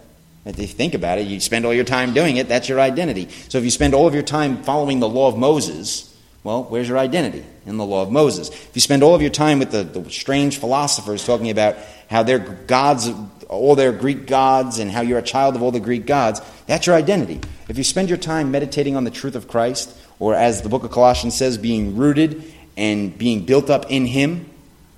[0.46, 3.28] If you think about it, you spend all your time doing it, that's your identity.
[3.48, 6.88] So if you spend all of your time following the law of Moses, well, where's
[6.88, 7.44] your identity?
[7.66, 8.50] In the law of Moses.
[8.50, 11.76] If you spend all of your time with the, the strange philosophers talking about
[12.08, 13.10] how their gods,
[13.48, 16.86] all their Greek gods, and how you're a child of all the Greek gods, that's
[16.86, 17.40] your identity.
[17.68, 20.84] If you spend your time meditating on the truth of Christ, or as the book
[20.84, 22.44] of Colossians says, being rooted
[22.76, 24.48] and being built up in Him,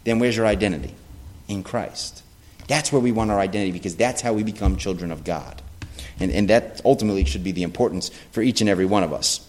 [0.05, 0.95] then where's your identity?
[1.49, 2.23] In Christ.
[2.69, 5.61] That's where we want our identity because that's how we become children of God.
[6.21, 9.47] And, and that ultimately should be the importance for each and every one of us.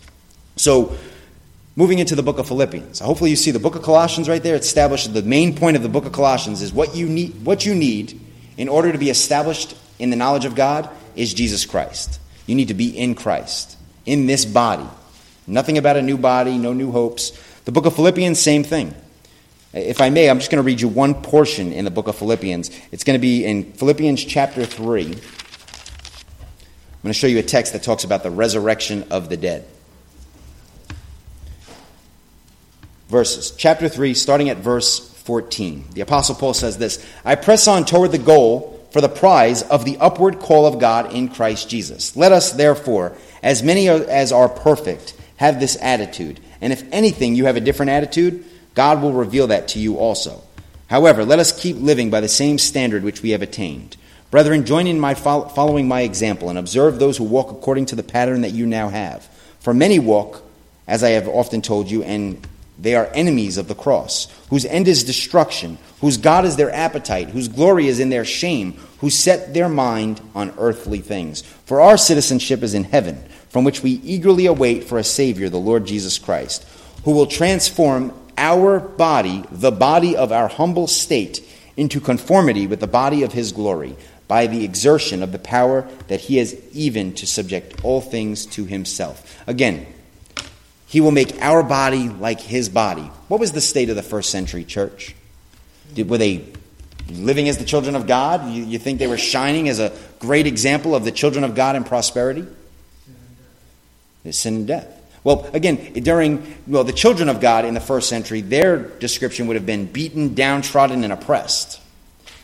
[0.55, 0.97] So,
[1.75, 2.99] moving into the book of Philippians.
[2.99, 4.55] Hopefully, you see the book of Colossians right there.
[4.55, 7.65] It establishes the main point of the book of Colossians is what you need, what
[7.65, 8.19] you need
[8.57, 12.19] in order to be established in the knowledge of God is Jesus Christ.
[12.45, 14.87] You need to be in Christ, in this body.
[15.47, 17.31] Nothing about a new body, no new hopes.
[17.65, 18.93] The book of Philippians, same thing.
[19.73, 22.15] If I may, I'm just going to read you one portion in the book of
[22.15, 22.71] Philippians.
[22.91, 25.05] It's going to be in Philippians chapter 3.
[25.05, 25.21] I'm going
[27.03, 29.65] to show you a text that talks about the resurrection of the dead.
[33.09, 33.51] Verses.
[33.51, 35.85] Chapter 3, starting at verse 14.
[35.93, 39.85] The Apostle Paul says this I press on toward the goal for the prize of
[39.85, 42.15] the upward call of God in Christ Jesus.
[42.15, 46.39] Let us, therefore, as many as are perfect, have this attitude.
[46.59, 48.45] And if anything you have a different attitude,
[48.79, 50.41] God will reveal that to you also.
[50.87, 53.97] However, let us keep living by the same standard which we have attained.
[54.31, 58.03] Brethren, join in my following my example and observe those who walk according to the
[58.03, 59.27] pattern that you now have.
[59.59, 60.41] For many walk,
[60.87, 62.47] as I have often told you, and
[62.79, 67.31] they are enemies of the cross, whose end is destruction, whose God is their appetite,
[67.31, 71.41] whose glory is in their shame, who set their mind on earthly things.
[71.65, 75.57] For our citizenship is in heaven, from which we eagerly await for a Savior, the
[75.57, 76.65] Lord Jesus Christ,
[77.03, 81.45] who will transform our body, the body of our humble state,
[81.77, 83.95] into conformity with the body of his glory
[84.27, 88.65] by the exertion of the power that he has even to subject all things to
[88.65, 89.43] himself.
[89.47, 89.85] Again,
[90.87, 93.03] he will make our body like his body.
[93.27, 95.15] What was the state of the first century church?
[95.93, 96.45] Did, were they
[97.09, 98.51] living as the children of God?
[98.51, 101.75] You, you think they were shining as a great example of the children of God
[101.75, 102.45] in prosperity?
[104.31, 104.98] Sin and death.
[105.23, 109.55] Well, again, during well, the children of God in the first century, their description would
[109.55, 111.81] have been beaten, downtrodden, and oppressed.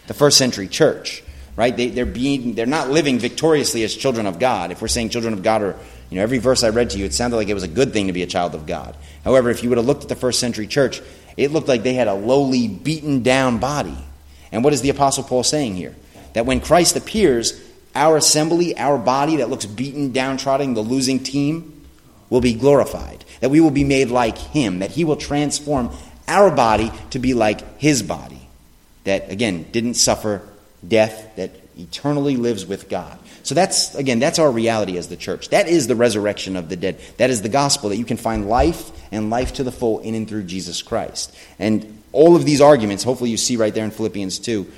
[0.07, 1.23] The first century church,
[1.55, 1.75] right?
[1.75, 4.71] They, they're being, they're not living victoriously as children of God.
[4.71, 5.77] If we're saying children of God are,
[6.09, 7.93] you know, every verse I read to you, it sounded like it was a good
[7.93, 8.95] thing to be a child of God.
[9.23, 11.01] However, if you would have looked at the first century church,
[11.37, 13.97] it looked like they had a lowly, beaten down body.
[14.51, 15.95] And what is the Apostle Paul saying here?
[16.33, 17.59] That when Christ appears,
[17.95, 21.74] our assembly, our body that looks beaten, downtrodden, the losing team,
[22.29, 25.91] will be glorified, that we will be made like him, that he will transform
[26.27, 28.47] our body to be like his body,
[29.03, 30.41] that, again, didn't suffer
[30.87, 33.19] death, that eternally lives with God.
[33.43, 35.49] So that's, again, that's our reality as the church.
[35.49, 36.99] That is the resurrection of the dead.
[37.17, 40.15] That is the gospel, that you can find life and life to the full in
[40.15, 41.35] and through Jesus Christ.
[41.59, 44.71] And all of these arguments, hopefully you see right there in Philippians 2,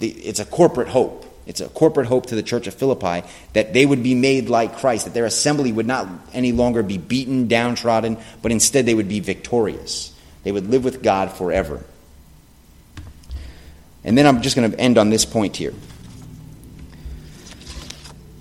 [0.00, 1.25] it's a corporate hope.
[1.46, 4.78] It's a corporate hope to the church of Philippi that they would be made like
[4.78, 9.08] Christ, that their assembly would not any longer be beaten, downtrodden, but instead they would
[9.08, 10.12] be victorious.
[10.42, 11.84] They would live with God forever.
[14.02, 15.74] And then I'm just going to end on this point here.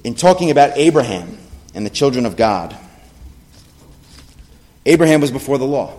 [0.03, 1.37] In talking about Abraham
[1.73, 2.75] and the children of God,
[4.85, 5.93] Abraham was before the law.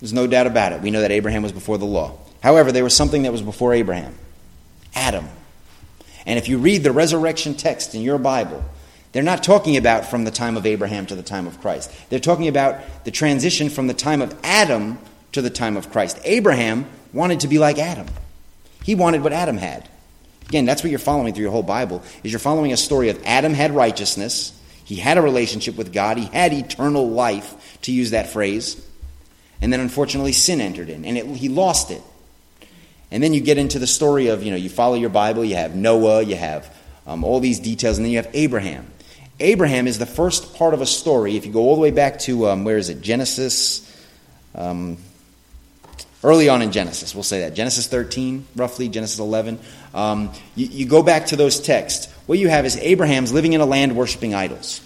[0.00, 0.80] There's no doubt about it.
[0.80, 2.16] We know that Abraham was before the law.
[2.42, 4.14] However, there was something that was before Abraham
[4.94, 5.28] Adam.
[6.26, 8.64] And if you read the resurrection text in your Bible,
[9.12, 11.90] they're not talking about from the time of Abraham to the time of Christ.
[12.10, 14.98] They're talking about the transition from the time of Adam
[15.32, 16.18] to the time of Christ.
[16.24, 18.06] Abraham wanted to be like Adam.
[18.82, 19.88] He wanted what Adam had.
[20.48, 22.02] Again, that's what you're following through your whole Bible.
[22.22, 24.52] Is you're following a story of Adam had righteousness,
[24.84, 28.86] he had a relationship with God, he had eternal life, to use that phrase.
[29.60, 32.02] And then unfortunately sin entered in and it, he lost it.
[33.10, 35.56] And then you get into the story of, you know, you follow your Bible, you
[35.56, 36.74] have Noah, you have
[37.06, 38.86] um, all these details, and then you have Abraham.
[39.38, 41.36] Abraham is the first part of a story.
[41.36, 43.00] If you go all the way back to, um, where is it?
[43.00, 43.82] Genesis.
[44.54, 44.96] Um,
[46.24, 47.54] early on in Genesis, we'll say that.
[47.54, 49.58] Genesis 13, roughly, Genesis 11.
[49.94, 52.12] Um, you, you go back to those texts.
[52.26, 54.80] What you have is Abraham's living in a land worshiping idols.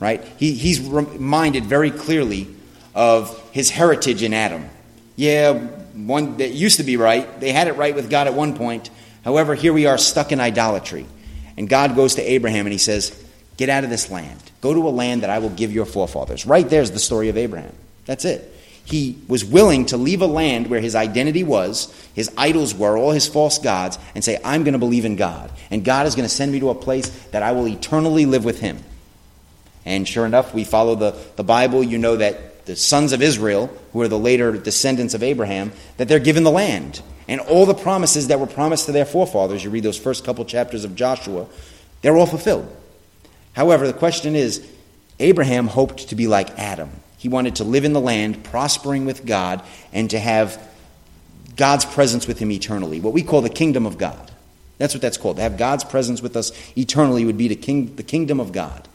[0.00, 0.24] Right?
[0.38, 2.48] He, he's reminded very clearly
[2.94, 4.68] of his heritage in Adam.
[5.14, 7.40] Yeah, one that used to be right.
[7.40, 8.90] They had it right with God at one point.
[9.24, 11.06] However, here we are stuck in idolatry.
[11.56, 13.18] And God goes to Abraham and he says,
[13.56, 14.40] Get out of this land.
[14.60, 16.46] Go to a land that I will give your forefathers.
[16.46, 17.74] Right there's the story of Abraham.
[18.06, 18.48] That's it.
[18.84, 23.12] He was willing to leave a land where his identity was, his idols were, all
[23.12, 25.52] his false gods, and say, I'm going to believe in God.
[25.70, 28.44] And God is going to send me to a place that I will eternally live
[28.44, 28.78] with him.
[29.84, 31.82] And sure enough, we follow the, the Bible.
[31.82, 36.08] You know that the sons of Israel, who are the later descendants of Abraham, that
[36.08, 37.02] they're given the land.
[37.28, 40.44] And all the promises that were promised to their forefathers, you read those first couple
[40.44, 41.46] chapters of Joshua,
[42.02, 42.74] they're all fulfilled.
[43.54, 44.66] However, the question is
[45.18, 46.90] Abraham hoped to be like Adam.
[47.18, 50.60] He wanted to live in the land, prospering with God, and to have
[51.56, 54.30] God's presence with him eternally, what we call the kingdom of God.
[54.78, 55.36] That's what that's called.
[55.36, 58.88] To have God's presence with us eternally would be the, king, the kingdom of God.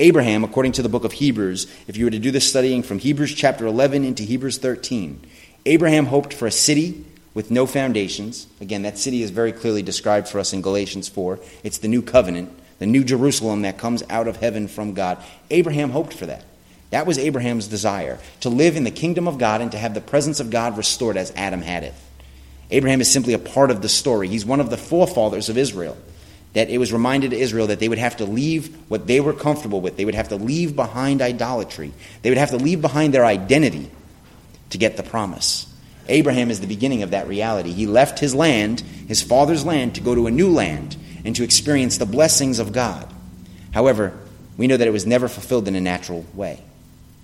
[0.00, 3.00] Abraham, according to the book of Hebrews, if you were to do this studying from
[3.00, 5.20] Hebrews chapter 11 into Hebrews 13,
[5.66, 8.46] Abraham hoped for a city with no foundations.
[8.60, 11.40] Again, that city is very clearly described for us in Galatians 4.
[11.64, 15.18] It's the new covenant, the new Jerusalem that comes out of heaven from God.
[15.50, 16.44] Abraham hoped for that.
[16.90, 20.00] That was Abraham's desire, to live in the kingdom of God and to have the
[20.00, 21.94] presence of God restored as Adam had it.
[22.70, 24.28] Abraham is simply a part of the story.
[24.28, 25.96] He's one of the forefathers of Israel
[26.58, 29.32] that it was reminded to Israel that they would have to leave what they were
[29.32, 29.96] comfortable with.
[29.96, 31.92] They would have to leave behind idolatry.
[32.22, 33.88] They would have to leave behind their identity
[34.70, 35.72] to get the promise.
[36.08, 37.70] Abraham is the beginning of that reality.
[37.70, 41.44] He left his land, his father's land, to go to a new land and to
[41.44, 43.08] experience the blessings of God.
[43.72, 44.18] However,
[44.56, 46.60] we know that it was never fulfilled in a natural way.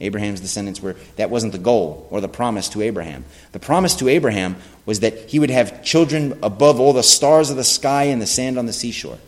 [0.05, 3.25] Abraham's descendants were, that wasn't the goal or the promise to Abraham.
[3.53, 7.57] The promise to Abraham was that he would have children above all the stars of
[7.57, 9.19] the sky and the sand on the seashore.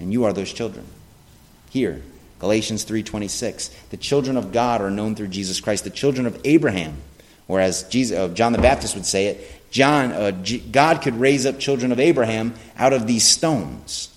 [0.00, 0.84] And you are those children.
[1.70, 2.02] Here,
[2.38, 3.70] Galatians 3:26.
[3.90, 6.98] The children of God are known through Jesus Christ, the children of Abraham.
[7.48, 11.18] Or as Jesus, uh, John the Baptist would say it, John, uh, G- God could
[11.18, 14.08] raise up children of Abraham out of these stones.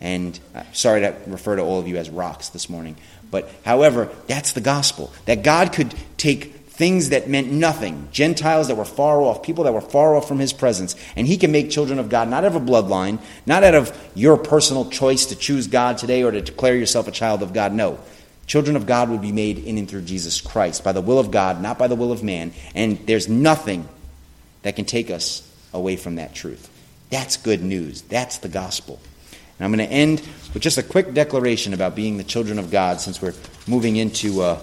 [0.00, 2.96] And uh, sorry to refer to all of you as rocks this morning.
[3.32, 5.12] But however, that's the gospel.
[5.24, 9.72] That God could take things that meant nothing, Gentiles that were far off, people that
[9.72, 12.54] were far off from his presence, and he can make children of God not out
[12.54, 16.40] of a bloodline, not out of your personal choice to choose God today or to
[16.40, 17.72] declare yourself a child of God.
[17.72, 17.98] No.
[18.46, 21.30] Children of God would be made in and through Jesus Christ by the will of
[21.30, 22.52] God, not by the will of man.
[22.74, 23.88] And there's nothing
[24.62, 26.68] that can take us away from that truth.
[27.10, 28.02] That's good news.
[28.02, 29.00] That's the gospel.
[29.58, 30.20] And I'm going to end
[30.54, 33.34] with just a quick declaration about being the children of God since we're
[33.66, 34.60] moving into a,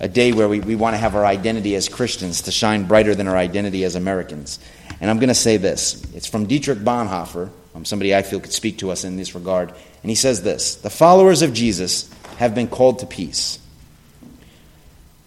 [0.00, 3.14] a day where we, we want to have our identity as Christians to shine brighter
[3.14, 4.58] than our identity as Americans.
[5.00, 8.52] And I'm going to say this it's from Dietrich Bonhoeffer, um, somebody I feel could
[8.52, 9.70] speak to us in this regard.
[9.70, 13.58] And he says this The followers of Jesus have been called to peace.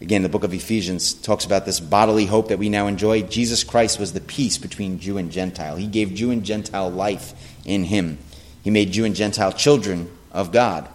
[0.02, 3.22] Again, the book of Ephesians talks about this bodily hope that we now enjoy.
[3.24, 5.78] Jesus Christ was the peace between Jew and Gentile.
[5.78, 7.34] He gave Jew and Gentile life
[7.66, 8.18] in him.
[8.66, 10.90] He made Jew and Gentile children of God.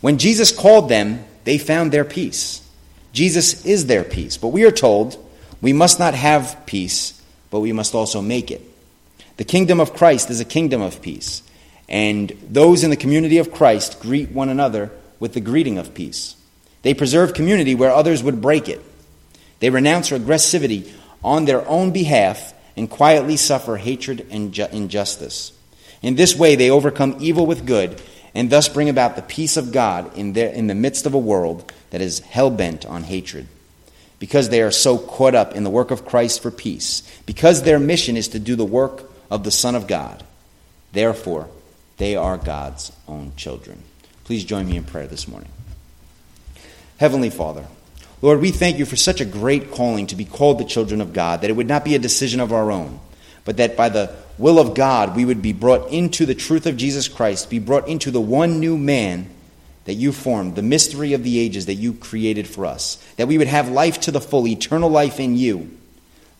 [0.00, 2.66] When Jesus called them, they found their peace.
[3.12, 4.38] Jesus is their peace.
[4.38, 5.22] But we are told
[5.60, 8.62] we must not have peace, but we must also make it.
[9.36, 11.42] The kingdom of Christ is a kingdom of peace.
[11.90, 14.90] And those in the community of Christ greet one another
[15.20, 16.36] with the greeting of peace.
[16.80, 18.80] They preserve community where others would break it.
[19.60, 20.90] They renounce aggressivity
[21.22, 25.52] on their own behalf and quietly suffer hatred and injustice.
[26.04, 28.00] In this way, they overcome evil with good
[28.34, 31.72] and thus bring about the peace of God in, in the midst of a world
[31.90, 33.48] that is hell bent on hatred.
[34.18, 37.78] Because they are so caught up in the work of Christ for peace, because their
[37.78, 40.22] mission is to do the work of the Son of God,
[40.92, 41.48] therefore,
[41.96, 43.82] they are God's own children.
[44.24, 45.50] Please join me in prayer this morning.
[46.98, 47.66] Heavenly Father,
[48.20, 51.14] Lord, we thank you for such a great calling to be called the children of
[51.14, 53.00] God, that it would not be a decision of our own,
[53.46, 56.76] but that by the will of God, we would be brought into the truth of
[56.76, 59.30] Jesus Christ, be brought into the one new man
[59.84, 63.38] that you formed, the mystery of the ages that you created for us, that we
[63.38, 65.70] would have life to the full, eternal life in you,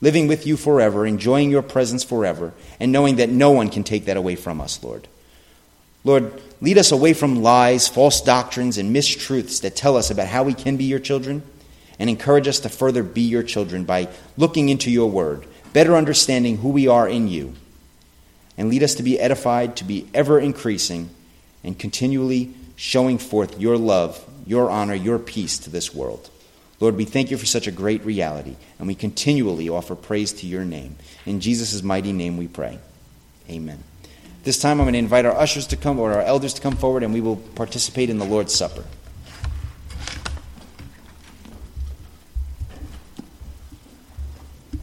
[0.00, 4.06] living with you forever, enjoying your presence forever, and knowing that no one can take
[4.06, 5.06] that away from us, Lord.
[6.04, 10.42] Lord, lead us away from lies, false doctrines, and mistruths that tell us about how
[10.42, 11.42] we can be your children,
[11.98, 16.58] and encourage us to further be your children by looking into your word, better understanding
[16.58, 17.54] who we are in you,
[18.56, 21.10] and lead us to be edified, to be ever increasing,
[21.62, 26.30] and continually showing forth your love, your honor, your peace to this world.
[26.80, 30.46] Lord, we thank you for such a great reality, and we continually offer praise to
[30.46, 30.96] your name.
[31.24, 32.78] In Jesus' mighty name we pray.
[33.48, 33.82] Amen.
[34.42, 36.76] This time I'm going to invite our ushers to come or our elders to come
[36.76, 38.84] forward, and we will participate in the Lord's Supper.